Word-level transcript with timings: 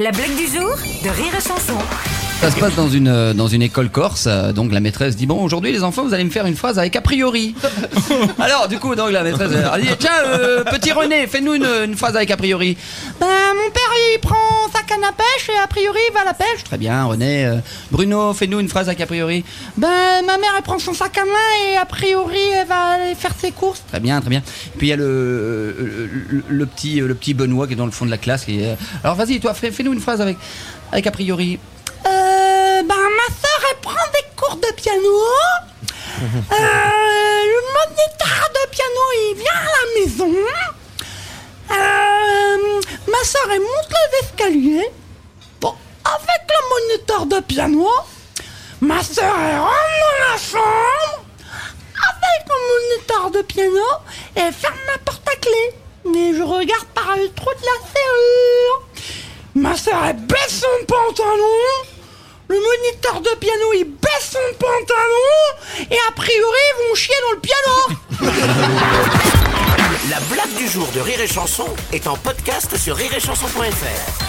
La 0.00 0.12
blague 0.12 0.36
du 0.36 0.46
jour 0.46 0.76
de 1.02 1.08
Rire 1.08 1.34
et 1.36 1.40
Chanson. 1.40 1.76
Ça 2.40 2.52
se 2.52 2.56
passe 2.60 2.76
dans 2.76 2.88
une, 2.88 3.08
euh, 3.08 3.34
dans 3.34 3.48
une 3.48 3.62
école 3.62 3.88
corse, 3.90 4.26
euh, 4.28 4.52
donc 4.52 4.70
la 4.70 4.78
maîtresse 4.78 5.16
dit 5.16 5.26
bon 5.26 5.42
aujourd'hui 5.42 5.72
les 5.72 5.82
enfants 5.82 6.04
vous 6.04 6.14
allez 6.14 6.22
me 6.22 6.30
faire 6.30 6.46
une 6.46 6.54
phrase 6.54 6.78
avec 6.78 6.94
a 6.94 7.00
priori. 7.00 7.56
Alors 8.38 8.68
du 8.68 8.78
coup 8.78 8.94
donc 8.94 9.10
la 9.10 9.24
maîtresse 9.24 9.50
elle 9.50 9.80
dit 9.82 9.88
tiens 9.98 10.12
euh, 10.24 10.62
petit 10.62 10.92
René 10.92 11.26
fais-nous 11.26 11.54
une, 11.54 11.66
une 11.84 11.96
phrase 11.96 12.14
avec 12.14 12.30
a 12.30 12.36
priori. 12.36 12.76
Ben 13.18 13.26
mon 13.26 13.70
père 13.72 13.92
il 14.14 14.20
a 15.62 15.66
priori 15.66 15.98
va 16.14 16.20
à 16.20 16.24
la 16.24 16.34
pêche. 16.34 16.64
Très 16.64 16.78
bien 16.78 17.04
René. 17.04 17.46
Euh, 17.46 17.56
Bruno 17.90 18.32
fais-nous 18.34 18.60
une 18.60 18.68
phrase 18.68 18.88
avec 18.88 19.00
a 19.00 19.06
priori. 19.06 19.44
Ben 19.76 20.24
ma 20.26 20.38
mère 20.38 20.52
elle 20.56 20.62
prend 20.62 20.78
son 20.78 20.94
sac 20.94 21.16
à 21.18 21.24
main 21.24 21.70
et 21.72 21.76
a 21.76 21.84
priori 21.84 22.38
elle 22.54 22.66
va 22.66 22.92
aller 22.94 23.14
faire 23.14 23.32
ses 23.38 23.50
courses. 23.52 23.82
Très 23.88 24.00
bien 24.00 24.20
très 24.20 24.30
bien. 24.30 24.42
Puis 24.78 24.88
il 24.88 24.90
y 24.90 24.92
a 24.92 24.96
le, 24.96 25.74
le, 25.78 26.10
le- 26.28 26.44
le 26.48 26.66
petit 26.66 26.96
le 27.00 27.14
petit 27.14 27.34
Benoît 27.34 27.66
qui 27.66 27.72
est 27.74 27.76
dans 27.76 27.86
le 27.86 27.92
fond 27.92 28.06
de 28.06 28.10
la 28.10 28.18
classe. 28.18 28.44
Qui 28.44 28.60
est, 28.62 28.76
alors 29.04 29.16
vas-y 29.16 29.40
toi 29.40 29.54
fais, 29.54 29.70
fais-nous 29.70 29.92
une 29.92 30.00
phrase 30.00 30.20
avec 30.20 30.36
avec 30.92 31.06
a 31.06 31.10
priori. 31.10 31.58
Euh, 32.06 32.82
ben, 32.82 32.94
ma 32.94 33.34
soeur, 33.34 33.60
elle 33.70 33.80
prend 33.80 34.06
des 34.12 34.36
cours 34.36 34.56
de 34.56 34.74
piano. 34.74 35.02
Euh, 36.20 37.44
le 37.44 37.60
moniteur 37.76 38.48
de 38.52 38.70
piano, 38.70 39.02
il 39.30 39.34
vient 39.36 39.52
à 39.54 39.64
la 39.64 40.00
maison. 40.00 40.34
Euh, 41.70 42.80
ma 43.10 43.24
soeur, 43.24 43.42
elle 43.52 43.60
monte 43.60 43.88
les 43.90 44.26
escaliers. 44.26 44.88
Moniteur 46.88 47.26
de 47.26 47.40
piano, 47.40 47.86
ma 48.80 49.02
soeur, 49.02 49.34
elle 49.38 49.58
rentre 49.58 49.72
dans 50.00 50.32
la 50.32 50.38
chambre. 50.38 51.22
Avec 52.08 52.48
le 52.48 52.54
moniteur 52.72 53.30
de 53.30 53.42
piano, 53.42 53.84
et 54.34 54.40
elle 54.40 54.54
ferme 54.54 54.78
la 54.90 54.96
porte 54.98 55.28
à 55.28 55.36
clé. 55.36 55.74
Mais 56.06 56.34
je 56.34 56.42
regarde 56.42 56.86
par 56.94 57.14
le 57.16 57.28
trou 57.34 57.50
de 57.50 57.66
la 57.66 57.78
serrure. 57.92 58.86
Ma 59.54 59.76
soeur, 59.76 60.02
elle 60.08 60.16
baisse 60.16 60.60
son 60.62 60.86
pantalon. 60.86 61.60
Le 62.48 62.56
moniteur 62.56 63.20
de 63.20 63.36
piano, 63.38 63.72
il 63.74 63.84
baisse 63.84 64.32
son 64.32 64.54
pantalon. 64.58 65.90
Et 65.90 65.98
a 66.08 66.12
priori, 66.12 66.58
ils 66.70 66.88
vont 66.88 66.94
chier 66.94 67.16
dans 67.26 67.32
le 67.32 67.40
piano. 67.40 67.76
La 70.08 70.20
blague 70.20 70.54
du 70.56 70.68
jour 70.68 70.88
de 70.94 71.00
Rire 71.00 71.20
et 71.20 71.28
Chanson 71.28 71.68
est 71.92 72.06
en 72.06 72.16
podcast 72.16 72.78
sur 72.78 72.96
rireetchanson.fr. 72.96 74.27